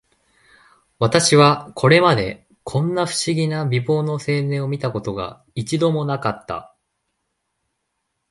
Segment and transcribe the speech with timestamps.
[0.97, 6.75] 私はこれまで、こんな不思議な美貌の青年を見た事が、一度も無かった